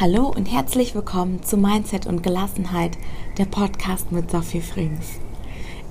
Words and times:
Hallo 0.00 0.26
und 0.26 0.46
herzlich 0.46 0.96
willkommen 0.96 1.44
zu 1.44 1.56
Mindset 1.56 2.06
und 2.06 2.24
Gelassenheit, 2.24 2.98
der 3.38 3.44
Podcast 3.44 4.10
mit 4.10 4.28
Sophie 4.28 4.60
Frings. 4.60 5.20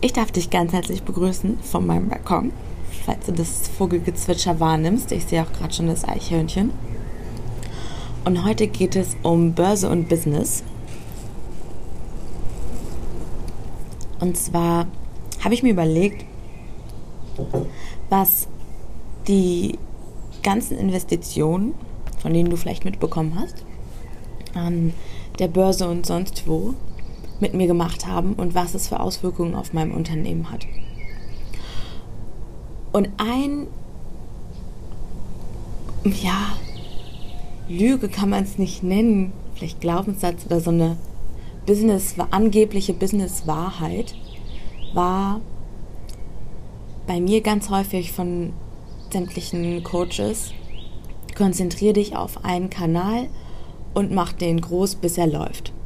Ich 0.01 0.11
darf 0.11 0.29
dich 0.29 0.49
ganz 0.49 0.73
herzlich 0.73 1.03
begrüßen 1.03 1.57
von 1.59 1.87
meinem 1.87 2.09
Balkon, 2.09 2.51
falls 3.05 3.27
du 3.27 3.31
das 3.31 3.69
Vogelgezwitscher 3.69 4.59
wahrnimmst. 4.59 5.13
Ich 5.13 5.23
sehe 5.23 5.41
auch 5.41 5.53
gerade 5.53 5.73
schon 5.73 5.87
das 5.87 6.03
Eichhörnchen. 6.03 6.71
Und 8.25 8.43
heute 8.43 8.67
geht 8.67 8.97
es 8.97 9.15
um 9.23 9.53
Börse 9.53 9.89
und 9.89 10.09
Business. 10.09 10.65
Und 14.19 14.35
zwar 14.35 14.87
habe 15.45 15.53
ich 15.53 15.63
mir 15.63 15.71
überlegt, 15.71 16.25
was 18.09 18.49
die 19.29 19.79
ganzen 20.43 20.77
Investitionen, 20.77 21.73
von 22.21 22.33
denen 22.33 22.49
du 22.49 22.57
vielleicht 22.57 22.83
mitbekommen 22.83 23.39
hast, 23.39 23.63
an 24.53 24.93
der 25.39 25.47
Börse 25.47 25.87
und 25.87 26.05
sonst 26.05 26.47
wo 26.47 26.73
mit 27.39 27.53
mir 27.53 27.67
gemacht 27.67 28.07
haben 28.07 28.33
und 28.33 28.55
was 28.55 28.73
es 28.73 28.87
für 28.87 28.99
Auswirkungen 28.99 29.55
auf 29.55 29.73
meinem 29.73 29.93
Unternehmen 29.93 30.49
hat. 30.51 30.65
Und 32.91 33.09
ein, 33.17 33.67
ja, 36.05 36.53
Lüge 37.67 38.07
kann 38.07 38.29
man 38.29 38.43
es 38.43 38.57
nicht 38.57 38.83
nennen, 38.83 39.33
vielleicht 39.55 39.81
Glaubenssatz 39.81 40.45
oder 40.45 40.59
so 40.59 40.69
eine 40.69 40.97
Business, 41.65 42.15
angebliche 42.31 42.93
Business-Wahrheit, 42.93 44.15
war 44.93 45.41
bei 47.07 47.19
mir 47.19 47.41
ganz 47.41 47.69
häufig 47.69 48.11
von 48.11 48.53
sämtlichen 49.11 49.83
Coaches, 49.83 50.53
konzentriere 51.35 51.93
dich 51.93 52.15
auf 52.15 52.45
einen 52.45 52.69
Kanal 52.69 53.27
und 53.93 54.11
mach 54.11 54.33
den 54.33 54.61
groß, 54.61 54.95
bis 54.95 55.17
er 55.17 55.27
läuft. 55.27 55.73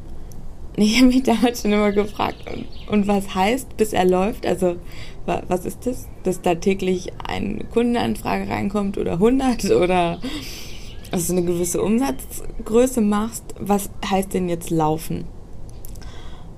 Ich 0.80 0.98
habe 0.98 1.08
mich 1.08 1.24
damals 1.24 1.62
schon 1.62 1.72
immer 1.72 1.90
gefragt, 1.90 2.36
und, 2.52 2.66
und, 2.88 3.08
was 3.08 3.34
heißt, 3.34 3.76
bis 3.76 3.92
er 3.92 4.04
läuft? 4.04 4.46
Also, 4.46 4.76
was 5.26 5.66
ist 5.66 5.86
das? 5.86 6.06
Dass 6.22 6.40
da 6.40 6.54
täglich 6.54 7.12
eine 7.26 7.64
Kundenanfrage 7.64 8.48
reinkommt 8.48 8.96
oder 8.96 9.14
100 9.14 9.64
oder 9.72 10.20
dass 11.10 11.26
du 11.26 11.32
eine 11.32 11.44
gewisse 11.44 11.82
Umsatzgröße 11.82 13.00
machst? 13.00 13.42
Was 13.58 13.90
heißt 14.08 14.34
denn 14.34 14.48
jetzt 14.48 14.70
laufen? 14.70 15.24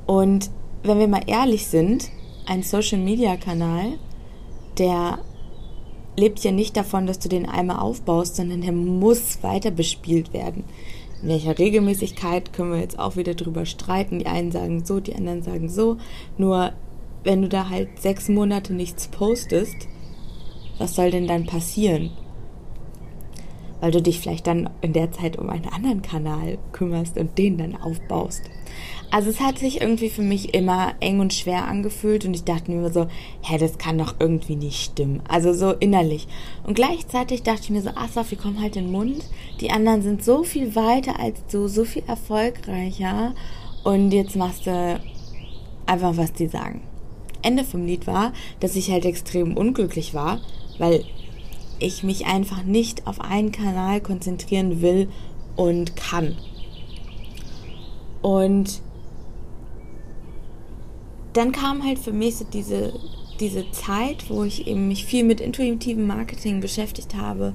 Und 0.06 0.50
wenn 0.82 0.98
wir 0.98 1.08
mal 1.08 1.22
ehrlich 1.26 1.66
sind, 1.66 2.10
ein 2.46 2.62
Social-Media-Kanal, 2.62 3.92
der 4.78 5.20
lebt 6.16 6.40
ja 6.40 6.52
nicht 6.52 6.76
davon, 6.76 7.06
dass 7.06 7.18
du 7.18 7.28
den 7.28 7.48
einmal 7.48 7.78
aufbaust, 7.78 8.36
sondern 8.36 8.60
der 8.60 8.72
muss 8.72 9.42
weiter 9.42 9.70
bespielt 9.70 10.32
werden. 10.32 10.64
Welcher 11.22 11.58
Regelmäßigkeit 11.58 12.52
können 12.52 12.72
wir 12.72 12.80
jetzt 12.80 12.98
auch 12.98 13.16
wieder 13.16 13.34
drüber 13.34 13.66
streiten. 13.66 14.18
Die 14.18 14.26
einen 14.26 14.52
sagen 14.52 14.84
so, 14.84 15.00
die 15.00 15.14
anderen 15.14 15.42
sagen 15.42 15.68
so. 15.68 15.98
Nur 16.38 16.72
wenn 17.24 17.42
du 17.42 17.48
da 17.48 17.68
halt 17.68 18.00
sechs 18.00 18.28
Monate 18.28 18.72
nichts 18.72 19.08
postest, 19.08 19.76
was 20.78 20.94
soll 20.94 21.10
denn 21.10 21.26
dann 21.26 21.44
passieren? 21.44 22.10
Weil 23.80 23.90
du 23.90 24.00
dich 24.00 24.20
vielleicht 24.20 24.46
dann 24.46 24.70
in 24.80 24.94
der 24.94 25.12
Zeit 25.12 25.36
um 25.36 25.50
einen 25.50 25.66
anderen 25.66 26.00
Kanal 26.00 26.58
kümmerst 26.72 27.18
und 27.18 27.36
den 27.36 27.58
dann 27.58 27.76
aufbaust. 27.76 28.42
Also 29.12 29.30
es 29.30 29.40
hat 29.40 29.58
sich 29.58 29.80
irgendwie 29.80 30.08
für 30.08 30.22
mich 30.22 30.54
immer 30.54 30.94
eng 31.00 31.18
und 31.18 31.34
schwer 31.34 31.66
angefühlt 31.66 32.24
und 32.24 32.34
ich 32.34 32.44
dachte 32.44 32.70
mir 32.70 32.78
immer 32.78 32.92
so, 32.92 33.08
hä, 33.42 33.58
das 33.58 33.76
kann 33.76 33.98
doch 33.98 34.14
irgendwie 34.20 34.54
nicht 34.54 34.84
stimmen. 34.84 35.20
Also 35.26 35.52
so 35.52 35.72
innerlich. 35.72 36.28
Und 36.64 36.74
gleichzeitig 36.74 37.42
dachte 37.42 37.62
ich 37.64 37.70
mir 37.70 37.82
so, 37.82 37.90
ach 37.96 38.08
Sophie, 38.08 38.36
komm 38.36 38.60
halt 38.60 38.76
in 38.76 38.84
den 38.84 38.92
Mund. 38.92 39.24
Die 39.60 39.72
anderen 39.72 40.02
sind 40.02 40.24
so 40.24 40.44
viel 40.44 40.76
weiter 40.76 41.18
als 41.18 41.44
du, 41.50 41.66
so 41.66 41.84
viel 41.84 42.04
erfolgreicher 42.06 43.34
und 43.82 44.12
jetzt 44.12 44.36
machst 44.36 44.66
du 44.66 45.00
einfach, 45.86 46.16
was 46.16 46.32
die 46.32 46.46
sagen. 46.46 46.82
Ende 47.42 47.64
vom 47.64 47.86
Lied 47.86 48.06
war, 48.06 48.32
dass 48.60 48.76
ich 48.76 48.90
halt 48.90 49.04
extrem 49.04 49.56
unglücklich 49.56 50.14
war, 50.14 50.40
weil 50.78 51.04
ich 51.80 52.04
mich 52.04 52.26
einfach 52.26 52.62
nicht 52.62 53.06
auf 53.06 53.20
einen 53.20 53.50
Kanal 53.50 54.00
konzentrieren 54.00 54.82
will 54.82 55.08
und 55.56 55.96
kann. 55.96 56.36
Und 58.22 58.82
dann 61.32 61.52
kam 61.52 61.84
halt 61.84 61.98
für 61.98 62.12
mich 62.12 62.36
so 62.36 62.44
diese, 62.44 62.92
diese 63.38 63.70
Zeit, 63.72 64.28
wo 64.28 64.44
ich 64.44 64.66
eben 64.66 64.88
mich 64.88 65.04
viel 65.04 65.24
mit 65.24 65.40
intuitivem 65.40 66.06
Marketing 66.06 66.60
beschäftigt 66.60 67.14
habe 67.14 67.54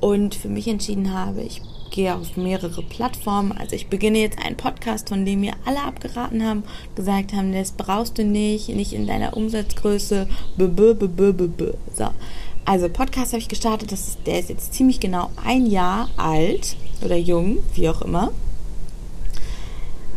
und 0.00 0.34
für 0.34 0.48
mich 0.48 0.68
entschieden 0.68 1.14
habe, 1.14 1.42
ich 1.42 1.62
gehe 1.90 2.14
auf 2.14 2.36
mehrere 2.36 2.82
Plattformen. 2.82 3.52
Also 3.52 3.76
ich 3.76 3.86
beginne 3.86 4.18
jetzt 4.18 4.38
einen 4.44 4.56
Podcast, 4.56 5.08
von 5.08 5.24
dem 5.24 5.40
mir 5.40 5.52
alle 5.64 5.82
abgeraten 5.82 6.44
haben, 6.44 6.64
gesagt 6.96 7.32
haben, 7.32 7.52
das 7.52 7.72
brauchst 7.72 8.18
du 8.18 8.24
nicht, 8.24 8.68
nicht 8.68 8.92
in 8.92 9.06
deiner 9.06 9.36
Umsatzgröße. 9.36 10.26
B 10.56 10.64
-b 10.64 10.94
-b. 10.94 11.74
So. 11.94 12.08
Also 12.64 12.88
Podcast 12.88 13.32
habe 13.32 13.40
ich 13.40 13.48
gestartet, 13.48 13.92
das 13.92 14.08
ist, 14.08 14.18
der 14.26 14.40
ist 14.40 14.48
jetzt 14.48 14.74
ziemlich 14.74 14.98
genau 14.98 15.30
ein 15.44 15.66
Jahr 15.66 16.08
alt 16.16 16.76
oder 17.04 17.16
jung, 17.16 17.58
wie 17.74 17.88
auch 17.88 18.02
immer. 18.02 18.32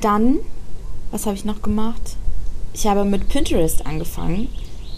Dann, 0.02 0.40
was 1.12 1.26
habe 1.26 1.36
ich 1.36 1.46
noch 1.46 1.62
gemacht? 1.62 2.18
Ich 2.78 2.86
habe 2.86 3.06
mit 3.06 3.28
Pinterest 3.28 3.88
angefangen. 3.88 4.50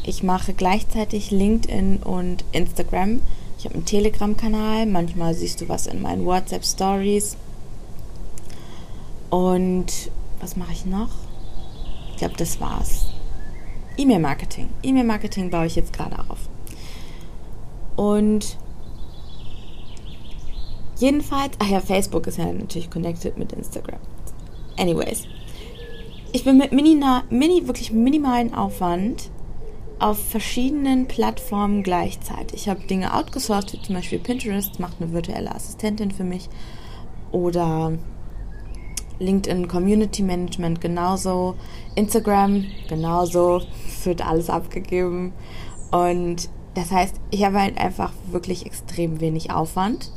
Ich 0.04 0.22
mache 0.22 0.54
gleichzeitig 0.54 1.32
LinkedIn 1.32 2.04
und 2.04 2.44
Instagram. 2.52 3.22
Ich 3.58 3.64
habe 3.64 3.76
einen 3.76 3.86
Telegram-Kanal. 3.86 4.86
Manchmal 4.86 5.34
siehst 5.34 5.62
du 5.62 5.70
was 5.70 5.88
in 5.88 6.02
meinen 6.02 6.26
WhatsApp-Stories. 6.26 7.38
Und 9.30 10.12
was 10.42 10.58
mache 10.58 10.74
ich 10.74 10.86
noch? 10.86 11.08
Ich 12.12 12.18
glaube, 12.18 12.36
das 12.36 12.60
war's. 12.60 13.06
E-Mail-Marketing. 13.96 14.68
E-Mail-Marketing 14.84 15.50
baue 15.50 15.68
ich 15.68 15.78
jetzt 15.78 15.94
gerade 15.94 16.20
auf. 16.28 16.50
Und 17.96 18.58
jedenfalls, 20.98 21.54
ach 21.60 21.70
ja, 21.70 21.80
Facebook 21.80 22.28
ist 22.28 22.40
ja 22.40 22.52
natürlich 22.52 22.90
connected 22.90 23.38
mit 23.38 23.54
Instagram. 23.54 24.02
Anyways, 24.78 25.24
ich 26.32 26.44
bin 26.44 26.58
mit 26.58 26.72
mini, 26.72 27.00
mini, 27.30 27.68
wirklich 27.68 27.92
minimalen 27.92 28.54
Aufwand 28.54 29.30
auf 30.00 30.18
verschiedenen 30.18 31.08
Plattformen 31.08 31.84
gleichzeitig. 31.84 32.62
Ich 32.62 32.70
habe 32.70 32.82
Dinge 32.88 33.14
outgesourced, 33.14 33.74
wie 33.74 33.82
zum 33.82 33.96
Beispiel 33.96 34.20
Pinterest, 34.20 34.80
macht 34.80 35.02
eine 35.02 35.12
virtuelle 35.12 35.54
Assistentin 35.54 36.12
für 36.12 36.24
mich. 36.24 36.50
Oder 37.32 37.94
LinkedIn 39.20 39.68
Community 39.68 40.24
Management 40.24 40.80
genauso. 40.80 41.56
Instagram 41.96 42.66
genauso. 42.88 43.62
Wird 44.04 44.26
alles 44.26 44.50
abgegeben. 44.50 45.34
Und 45.92 46.50
das 46.76 46.92
heißt, 46.92 47.16
ich 47.32 47.44
habe 47.44 47.60
halt 47.60 47.78
einfach 47.78 48.14
wirklich 48.32 48.66
extrem 48.66 49.20
wenig 49.20 49.52
Aufwand 49.52 50.12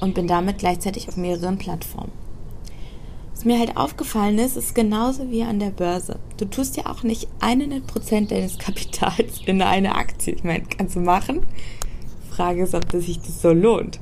und 0.00 0.14
bin 0.14 0.28
damit 0.28 0.58
gleichzeitig 0.58 1.08
auf 1.08 1.16
mehreren 1.16 1.58
Plattformen. 1.58 2.25
Was 3.36 3.44
mir 3.44 3.58
halt 3.58 3.76
aufgefallen 3.76 4.38
ist, 4.38 4.56
ist 4.56 4.74
genauso 4.74 5.30
wie 5.30 5.42
an 5.42 5.58
der 5.58 5.68
Börse. 5.68 6.18
Du 6.38 6.46
tust 6.46 6.78
ja 6.78 6.86
auch 6.86 7.02
nicht 7.02 7.28
100% 7.40 8.28
deines 8.28 8.56
Kapitals 8.58 9.42
in 9.44 9.60
eine 9.60 9.94
Aktie. 9.94 10.32
Ich 10.32 10.42
meine, 10.42 10.64
kannst 10.64 10.96
du 10.96 11.00
machen. 11.00 11.42
Frage 12.30 12.62
ist, 12.62 12.74
ob 12.74 12.88
das 12.88 13.04
sich 13.04 13.18
das 13.18 13.42
so 13.42 13.52
lohnt. 13.52 14.00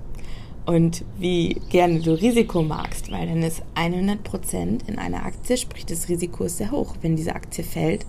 Und 0.67 1.05
wie 1.19 1.61
gerne 1.69 1.99
du 1.99 2.13
Risiko 2.13 2.63
magst, 2.63 3.11
weil 3.11 3.27
dann 3.27 3.43
ist 3.43 3.65
100% 3.75 4.89
in 4.89 4.99
einer 5.01 5.27
Aktie, 5.27 5.57
sprich 5.57 5.85
das 5.85 6.09
Risiko 6.09 6.45
ist 6.45 6.59
sehr 6.59 6.71
hoch. 6.71 6.95
Wenn 7.03 7.17
diese 7.17 7.35
Aktie 7.35 7.65
fällt, 7.65 8.07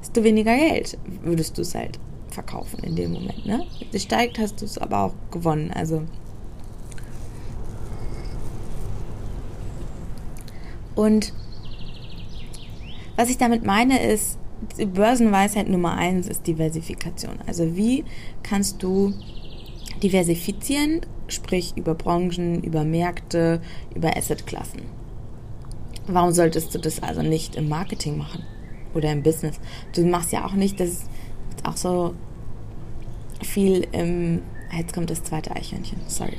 hast 0.00 0.16
du 0.16 0.24
weniger 0.24 0.56
Geld, 0.56 0.96
würdest 1.22 1.58
du 1.58 1.62
es 1.62 1.74
halt 1.74 1.98
verkaufen 2.30 2.82
in 2.82 2.96
dem 2.96 3.12
Moment. 3.12 3.44
Ne? 3.44 3.66
Wenn 3.78 3.92
sie 3.92 4.00
steigt, 4.00 4.38
hast 4.38 4.62
du 4.62 4.64
es 4.64 4.78
aber 4.78 5.02
auch 5.02 5.14
gewonnen. 5.30 5.70
Also 5.70 6.04
Und 10.94 11.32
was 13.16 13.30
ich 13.30 13.38
damit 13.38 13.64
meine 13.64 14.02
ist, 14.02 14.38
Börsenweisheit 14.86 15.68
Nummer 15.68 15.94
eins 15.94 16.28
ist 16.28 16.46
Diversifikation. 16.46 17.38
Also 17.46 17.76
wie 17.76 18.04
kannst 18.42 18.82
du 18.82 19.12
diversifizieren, 20.02 21.00
sprich 21.28 21.72
über 21.76 21.94
Branchen, 21.94 22.62
über 22.62 22.84
Märkte, 22.84 23.60
über 23.94 24.16
Assetklassen. 24.16 24.82
Warum 26.06 26.32
solltest 26.32 26.74
du 26.74 26.78
das 26.78 27.02
also 27.02 27.22
nicht 27.22 27.54
im 27.56 27.68
Marketing 27.68 28.18
machen 28.18 28.42
oder 28.94 29.12
im 29.12 29.22
Business? 29.22 29.60
Du 29.94 30.04
machst 30.04 30.32
ja 30.32 30.44
auch 30.44 30.54
nicht 30.54 30.80
das 30.80 31.04
auch 31.64 31.76
so 31.76 32.14
viel 33.42 33.86
im 33.92 34.42
jetzt 34.76 34.94
kommt 34.94 35.10
das 35.10 35.22
zweite 35.22 35.54
Eichhörnchen, 35.54 36.00
sorry. 36.08 36.38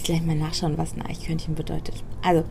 Ich 0.00 0.04
gleich 0.04 0.22
mal 0.24 0.34
nachschauen, 0.34 0.78
was 0.78 0.94
ein 0.94 1.02
Eichhörnchen 1.02 1.54
bedeutet. 1.54 2.02
Also, 2.22 2.44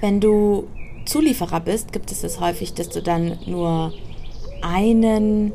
wenn 0.00 0.20
du 0.20 0.68
Zulieferer 1.06 1.58
bist, 1.58 1.92
gibt 1.92 2.12
es 2.12 2.22
es 2.22 2.38
häufig, 2.38 2.74
dass 2.74 2.88
du 2.88 3.02
dann 3.02 3.36
nur 3.44 3.92
einen 4.62 5.52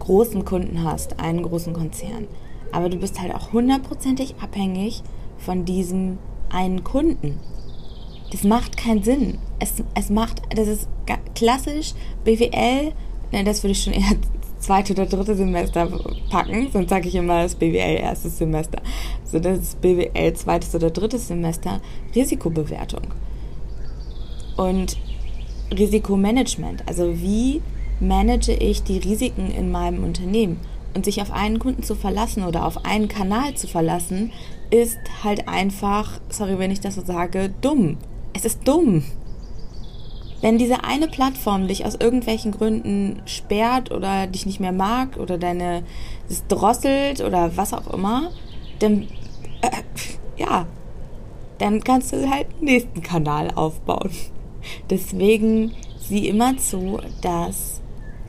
großen 0.00 0.44
Kunden 0.44 0.82
hast, 0.82 1.20
einen 1.20 1.44
großen 1.44 1.72
Konzern. 1.72 2.26
Aber 2.72 2.88
du 2.88 2.96
bist 2.96 3.20
halt 3.20 3.32
auch 3.32 3.52
hundertprozentig 3.52 4.34
abhängig 4.40 5.04
von 5.38 5.64
diesem 5.64 6.18
einen 6.48 6.82
Kunden. 6.82 7.38
Das 8.32 8.42
macht 8.42 8.76
keinen 8.76 9.04
Sinn. 9.04 9.38
Es, 9.60 9.74
es 9.94 10.10
macht, 10.10 10.42
das 10.50 10.66
ist 10.66 10.88
klassisch 11.36 11.94
BWL, 12.24 12.92
ne, 13.30 13.44
das 13.44 13.62
würde 13.62 13.72
ich 13.72 13.84
schon 13.84 13.92
eher 13.92 14.16
zweite 14.66 14.92
oder 14.94 15.06
dritte 15.06 15.36
Semester 15.36 15.88
packen, 16.28 16.68
sonst 16.72 16.90
sage 16.90 17.08
ich 17.08 17.14
immer 17.14 17.42
das 17.42 17.54
BWL 17.54 17.98
erstes 18.00 18.38
Semester. 18.38 18.82
So, 19.24 19.38
das 19.38 19.58
ist 19.58 19.80
BWL 19.80 20.34
zweites 20.34 20.74
oder 20.74 20.90
drittes 20.90 21.28
Semester 21.28 21.80
Risikobewertung. 22.14 23.02
Und 24.56 24.96
Risikomanagement, 25.72 26.82
also 26.88 27.20
wie 27.20 27.62
manage 28.00 28.52
ich 28.52 28.82
die 28.82 28.98
Risiken 28.98 29.50
in 29.50 29.70
meinem 29.70 30.02
Unternehmen? 30.02 30.60
Und 30.94 31.04
sich 31.04 31.20
auf 31.20 31.30
einen 31.30 31.58
Kunden 31.58 31.82
zu 31.82 31.94
verlassen 31.94 32.42
oder 32.42 32.64
auf 32.64 32.86
einen 32.86 33.08
Kanal 33.08 33.54
zu 33.54 33.68
verlassen, 33.68 34.32
ist 34.70 34.98
halt 35.22 35.46
einfach, 35.46 36.20
sorry, 36.30 36.58
wenn 36.58 36.70
ich 36.70 36.80
das 36.80 36.94
so 36.94 37.04
sage, 37.04 37.52
dumm. 37.60 37.98
Es 38.32 38.46
ist 38.46 38.66
dumm. 38.66 39.04
Wenn 40.40 40.58
diese 40.58 40.84
eine 40.84 41.08
Plattform 41.08 41.66
dich 41.66 41.86
aus 41.86 41.94
irgendwelchen 41.94 42.52
Gründen 42.52 43.22
sperrt 43.24 43.90
oder 43.90 44.26
dich 44.26 44.44
nicht 44.44 44.60
mehr 44.60 44.72
mag 44.72 45.16
oder 45.16 45.38
deine 45.38 45.82
es 46.28 46.46
drosselt 46.46 47.22
oder 47.22 47.56
was 47.56 47.72
auch 47.72 47.92
immer, 47.92 48.30
dann 48.78 49.08
äh, 49.62 49.70
ja, 50.36 50.66
dann 51.58 51.82
kannst 51.82 52.12
du 52.12 52.30
halt 52.30 52.48
einen 52.56 52.64
nächsten 52.64 53.02
Kanal 53.02 53.50
aufbauen. 53.54 54.10
Deswegen 54.90 55.72
sieh 55.98 56.28
immer 56.28 56.56
zu, 56.58 56.98
dass 57.22 57.80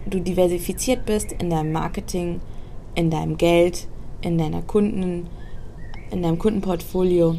du 0.05 0.21
diversifiziert 0.21 1.05
bist 1.05 1.33
in 1.33 1.49
deinem 1.49 1.71
Marketing, 1.71 2.39
in 2.95 3.09
deinem 3.09 3.37
Geld, 3.37 3.87
in 4.21 4.37
deiner 4.37 4.61
Kunden, 4.61 5.27
in 6.11 6.21
deinem 6.21 6.39
Kundenportfolio 6.39 7.35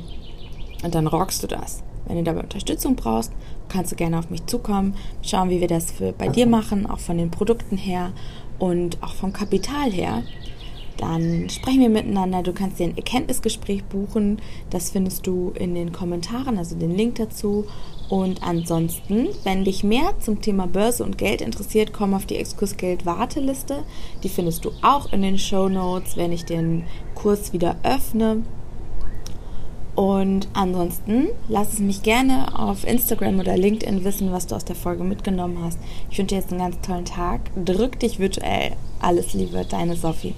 und 0.82 0.94
dann 0.94 1.06
rockst 1.06 1.42
du 1.42 1.46
das. 1.46 1.82
Wenn 2.06 2.18
du 2.18 2.22
dabei 2.22 2.42
Unterstützung 2.42 2.96
brauchst, 2.96 3.32
kannst 3.68 3.92
du 3.92 3.96
gerne 3.96 4.18
auf 4.18 4.30
mich 4.30 4.46
zukommen, 4.46 4.94
schauen, 5.22 5.50
wie 5.50 5.60
wir 5.60 5.68
das 5.68 5.90
für, 5.90 6.12
bei 6.12 6.28
dir 6.28 6.46
machen, 6.46 6.86
auch 6.86 7.00
von 7.00 7.18
den 7.18 7.30
Produkten 7.30 7.76
her 7.76 8.12
und 8.58 9.02
auch 9.02 9.14
vom 9.14 9.32
Kapital 9.32 9.90
her. 9.90 10.22
Dann 10.98 11.48
sprechen 11.48 11.80
wir 11.80 11.88
miteinander. 11.88 12.42
Du 12.42 12.52
kannst 12.52 12.80
dir 12.80 12.84
ein 12.84 12.96
Erkenntnisgespräch 12.96 13.84
buchen. 13.84 14.42
Das 14.70 14.90
findest 14.90 15.26
du 15.26 15.52
in 15.54 15.74
den 15.74 15.92
Kommentaren, 15.92 16.58
also 16.58 16.76
den 16.76 16.94
Link 16.94 17.14
dazu. 17.14 17.66
Und 18.08 18.42
ansonsten, 18.42 19.28
wenn 19.44 19.64
dich 19.64 19.84
mehr 19.84 20.14
zum 20.18 20.42
Thema 20.42 20.66
Börse 20.66 21.04
und 21.04 21.16
Geld 21.16 21.40
interessiert, 21.40 21.92
komm 21.92 22.14
auf 22.14 22.26
die 22.26 22.36
Exkursgeld 22.36 23.06
Warteliste. 23.06 23.84
Die 24.24 24.28
findest 24.28 24.64
du 24.64 24.72
auch 24.82 25.12
in 25.12 25.22
den 25.22 25.38
Show 25.38 25.68
Notes, 25.68 26.16
wenn 26.16 26.32
ich 26.32 26.44
den 26.44 26.84
Kurs 27.14 27.52
wieder 27.52 27.76
öffne. 27.84 28.42
Und 29.98 30.46
ansonsten 30.52 31.30
lass 31.48 31.72
es 31.72 31.78
mich 31.80 32.04
gerne 32.04 32.56
auf 32.56 32.86
Instagram 32.86 33.40
oder 33.40 33.56
LinkedIn 33.56 34.04
wissen, 34.04 34.30
was 34.30 34.46
du 34.46 34.54
aus 34.54 34.64
der 34.64 34.76
Folge 34.76 35.02
mitgenommen 35.02 35.58
hast. 35.60 35.76
Ich 36.08 36.18
wünsche 36.18 36.36
dir 36.36 36.40
jetzt 36.40 36.52
einen 36.52 36.60
ganz 36.60 36.80
tollen 36.82 37.04
Tag. 37.04 37.40
Drück 37.56 37.98
dich 37.98 38.20
virtuell. 38.20 38.76
Alles 39.00 39.34
Liebe, 39.34 39.66
deine 39.68 39.96
Sophie. 39.96 40.36